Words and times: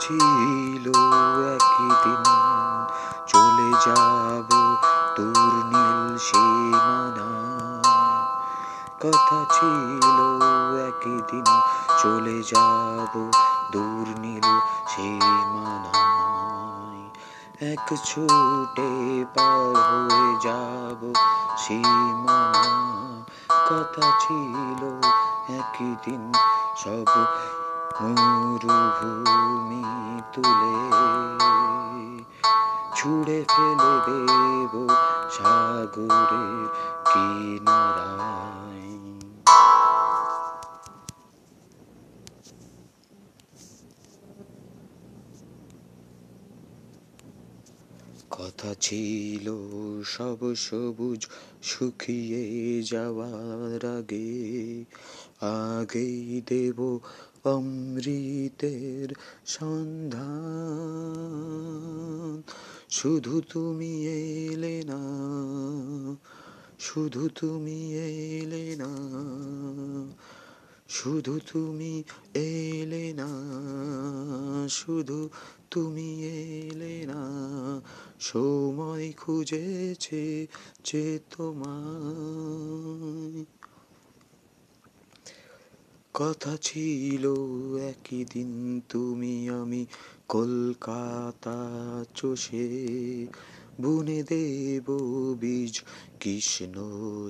ছিল 0.00 0.92
একদিন। 1.54 2.22
চলে 3.26 3.72
যাব 3.86 4.76
তোর 5.16 5.46
নীল 5.46 6.18
সীমানায়। 6.18 7.82
কথা 9.00 9.46
ছিল 9.52 10.02
একদিন, 10.88 11.44
চলে 12.02 12.42
যাব 12.42 13.30
দূর 13.72 14.20
নীল 14.20 14.60
সীমানায়। 14.88 17.08
এক 17.72 17.94
ছুটে 18.04 19.24
পার 19.34 19.76
হয়ে 19.76 20.40
যাব 20.40 21.12
সীমানা 21.58 23.12
কথা 23.68 24.12
ছিল 24.20 25.00
একদিন, 25.58 26.32
সব 26.76 27.26
মরুভূমি 28.00 29.82
তুলে 30.32 30.74
ছুড়ে 32.96 33.38
ফেলে 33.52 33.92
দেব 34.06 34.72
সাগরের 35.30 36.66
কিনারায়। 37.08 38.88
কথা 48.30 48.74
ছিল 48.80 49.46
সব 50.04 50.40
সবুজ 50.56 51.22
শুকিয়ে 51.62 52.44
যাওয়ার 52.82 53.82
আগে, 53.98 54.30
আগেই 55.40 56.42
দেব 56.46 56.78
অমৃতের 57.44 59.14
সন্ধান। 59.46 62.42
শুধু 62.90 63.42
তুমি 63.52 64.06
এলে 64.06 64.82
না, 64.86 65.00
শুধু 66.78 67.28
তুমি 67.28 67.94
এলে 67.94 68.76
না, 68.78 68.88
শুধু 70.88 71.40
তুমি 71.52 72.04
এলে 72.34 73.14
না, 73.16 73.28
শুধু 74.68 75.28
তুমি 75.70 76.24
এলে 76.24 77.06
না। 77.06 77.50
সময় 78.20 79.12
খুঁজেছে 79.16 80.46
যে 80.84 81.18
তোমায় 81.36 82.71
কথা 86.14 86.56
ছিল 86.56 87.34
একই 87.88 88.24
দিন, 88.24 88.80
তুমি 88.88 89.48
আমি 89.50 89.86
কলকাতা 90.28 91.58
চষে 92.14 93.26
বুনে 93.80 94.22
দেব 94.22 94.90
বীজ 95.40 95.82
কৃষ্ণ 96.20 96.74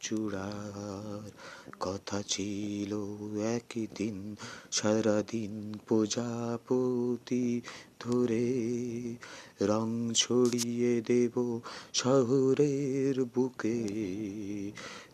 চূড়ার। 0.00 1.30
কথা 1.80 2.22
ছিল 2.22 2.96
একই 3.42 3.86
দিন, 3.94 4.36
সারাদিন 4.70 5.74
প্রজাপতি 5.86 7.60
ধরে 8.00 8.46
রং 9.62 10.12
ছড়িয়ে 10.14 11.00
দেব 11.00 11.60
শহরের 11.92 13.24
বুকে। 13.24 13.80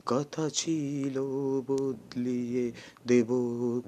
কথা 0.07 0.51
ছিল 0.51 1.17
বদলিয়ে 1.67 2.73
দেব 3.07 3.31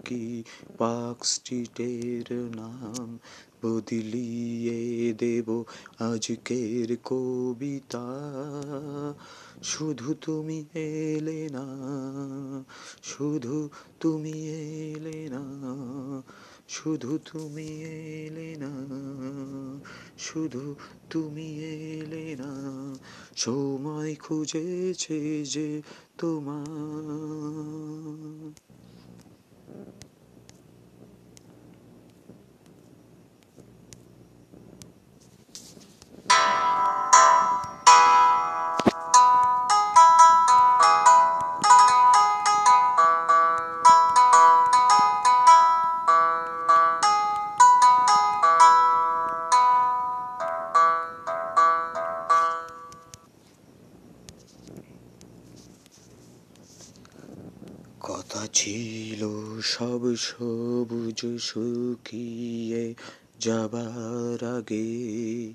কি? 0.05 0.43
পার্ক 0.79 1.25
স্ট্রিটের 1.25 2.35
নাম 2.57 3.19
বদলিয়ে 3.63 5.13
দেব 5.13 5.65
আজকের 5.99 6.97
কবিতা। 7.05 8.07
শুধু 9.63 10.15
তুমি 10.15 10.65
এলে 10.75 11.49
না, 11.53 11.67
শুধু 13.03 13.69
তুমি 14.01 14.33
এলে 14.33 15.29
না 15.31 15.43
শুধু 16.69 17.19
তুমি 17.19 17.69
এলে 17.83 18.57
না 18.57 18.73
শুধু 20.19 20.75
তুমি 21.11 21.49
এলে 21.65 22.37
না 22.37 22.53
সময় 23.37 24.15
খুঁজেছে 24.15 25.45
যে 25.45 25.83
তোমার। 26.19 26.95
ছিল 58.55 59.29
সব 59.63 60.17
সবুজ 60.17 61.39
শুকিয়ে 61.39 62.95
যাবার 63.41 64.59
আগে, 64.59 65.53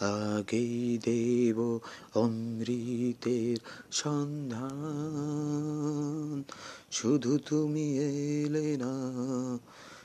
আগেই 0.00 0.98
দেব 0.98 1.78
অমৃতের 2.14 3.56
সন্ধান। 3.90 6.44
শুধু 6.90 7.38
তুমি 7.38 7.98
এলে 7.98 8.76
না, 8.76 9.18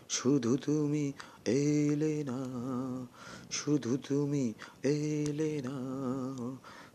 শুধু 0.09 0.57
তুমি 0.57 1.13
এলে 1.45 2.23
না, 2.23 2.47
শুধু 3.51 3.97
তুমি 4.07 4.53
এলে 4.83 5.61
না, 5.65 5.81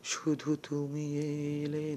শুধু 0.05 0.57
তুমি 0.69 1.19
এলে 1.19 1.88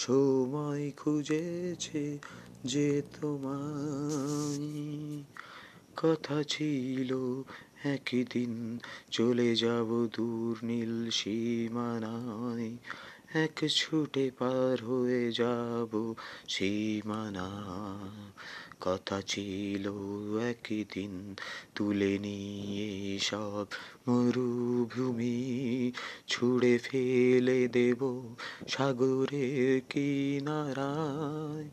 সময় 0.00 0.92
খুঁজেছে 0.96 2.18
যে 2.64 3.02
তোমায়। 3.20 5.24
কথা 5.96 6.42
ছিল 6.42 7.42
একদিন 7.84 8.78
চলে 9.10 9.54
যাব 9.54 10.06
দূর 10.06 10.58
নীল 10.62 11.10
সীমানায়। 11.10 12.76
এক 13.34 13.68
ছুটে 13.68 14.30
পার 14.38 14.84
হয়ে 14.84 15.32
যাব 15.32 16.14
সীমানা। 16.48 17.50
কথা 18.80 19.22
ছিল 19.22 19.92
একদিন, 20.38 21.34
তুলে 21.74 22.18
নিয়ে 22.18 23.18
সব 23.18 23.66
মরুভূমি 24.08 25.92
ছুড়ে 26.26 26.78
ফেলে 26.78 27.68
দেব 27.68 28.34
সাগরের 28.68 29.80
কিনারায়। 29.88 31.68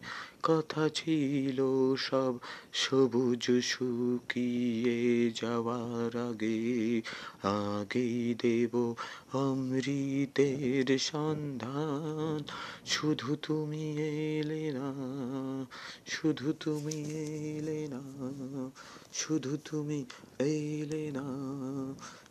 কথা 0.48 0.90
ছিল 0.90 1.62
সব 1.98 2.40
সবুজ 2.74 3.62
শুকিয়ে 3.62 5.32
যাওয়ার 5.32 6.30
আগে 6.30 7.02
আগেই 7.44 8.36
দেব 8.42 8.94
অমৃতের 9.34 11.00
সন্ধান। 11.00 12.44
শুধু 12.86 13.38
তুমি 13.42 14.02
এলে 14.02 14.72
না, 14.72 14.94
শুধু 16.06 16.54
তুমি 16.60 17.26
এলে 17.26 17.88
না, 17.88 18.02
শুধু 19.14 19.58
তুমি 19.66 20.06
এলে 20.40 21.12
না, 21.12 21.24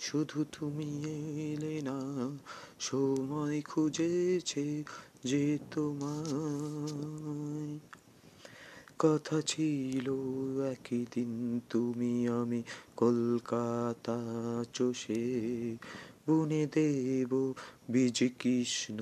শুধু 0.00 0.44
তুমি 0.52 1.04
এলে 1.52 1.82
না। 1.82 2.38
সময় 2.80 3.62
খুঁজেছে 3.62 4.84
যে 5.24 5.58
তোমায়। 5.70 7.78
কথা 8.98 9.40
ছিল 9.40 10.10
একই 10.62 11.06
দিন, 11.14 11.60
তুমি 11.70 12.28
আমি 12.28 12.62
কলকাতা 12.96 14.19
চষে 14.72 15.76
বুনে 16.26 16.66
দেব 16.66 17.52
বীজ 17.90 18.25
কৃষ্ণ 18.38 18.98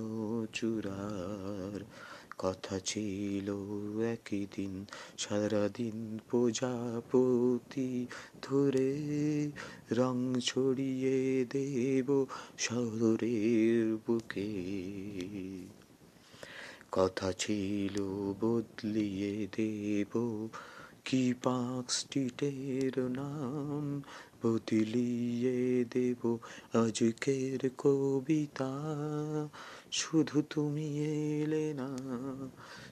চূড়ার। 0.52 1.84
কথা 2.38 2.78
ছিল 2.78 3.54
একই 4.02 4.46
দিন, 4.56 4.84
সারাদিন 5.18 6.18
প্রজাপতি 6.30 8.06
ধরে 8.42 8.92
রং 9.92 10.40
ছড়িয়ে 10.40 11.44
দেব 11.50 12.24
শহরের 12.58 13.96
বুকে। 14.06 14.50
কথা 16.96 17.32
ছিল, 17.32 17.96
বদলিয়ে 18.40 19.46
দেব। 19.56 20.12
কি 21.04 21.34
পার্ক 21.42 21.90
স্ট্রিটের 21.90 22.98
নাম 22.98 24.02
বদলিয়ে 24.42 25.84
দেব? 25.90 26.38
আজকের 26.72 27.70
কবিতা, 27.78 28.72
শুধু 29.90 30.42
তুমি 30.50 30.86
এলে 31.42 31.74
না, 31.74 31.90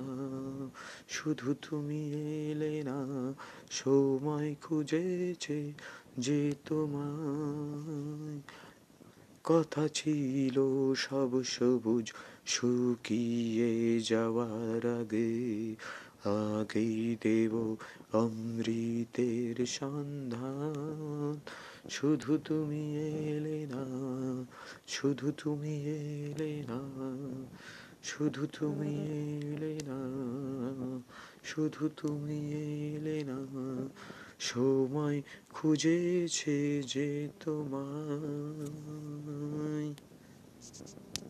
শুধু 1.09 1.55
তুমি 1.69 2.01
এলে 2.51 2.83
না, 2.83 2.97
সময় 3.71 4.55
খুঁজেছে 4.61 5.73
যে 6.17 6.53
তোমায়। 6.65 8.41
কথা 9.49 9.87
ছিল 9.87 10.57
সব 10.95 11.43
সবুজ, 11.43 12.13
শুকিয়ে 12.45 13.99
যাওয়ার 13.99 15.01
আগে। 15.01 15.75
আগেই 16.25 17.17
দেব 17.21 17.75
অমৃতের 18.13 19.65
সন্ধান। 19.65 21.39
শুধু 21.89 22.37
তুমি 22.37 22.83
এলে 22.95 23.67
না, 23.69 23.83
শুধু 24.87 25.31
তুমি 25.43 25.75
এলে 25.85 26.63
না, 26.69 26.79
শুধু 28.03 28.47
তুমি 28.59 28.93
এলে 29.47 29.75
না, 29.87 29.99
শুধু 31.43 31.89
তুমি 31.97 32.39
এলে 32.95 33.23
না। 33.23 33.39
সময় 34.39 35.21
খুঁজেছে 35.49 36.81
যে 36.81 37.29
তোমায়। 37.39 38.77